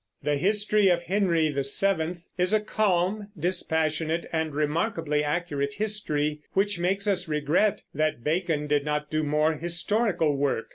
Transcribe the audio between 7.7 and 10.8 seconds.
that Bacon did not do more historical work.